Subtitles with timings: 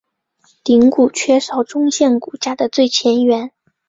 [0.63, 3.51] 顶骨缺少中线骨架的最前缘。